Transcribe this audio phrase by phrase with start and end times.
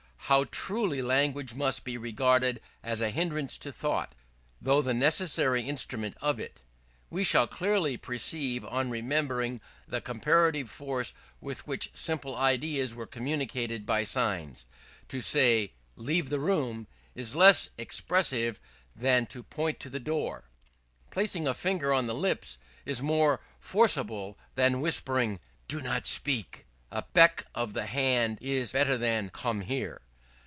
[0.31, 4.15] How truly language must be regarded as a hindrance to thought,
[4.61, 6.61] though the necessary instrument of it,
[7.09, 9.59] we shall clearly perceive on remembering
[9.89, 14.65] the comparative force with which simple ideas are communicated by signs.
[15.09, 18.61] To say, "Leave the room," is less expressive
[18.95, 20.45] than to point to the door.
[21.09, 27.01] Placing a finger on the lips is more forcible than whispering, "Do not speak." A
[27.11, 30.01] beck of the hand is better than, "Come here."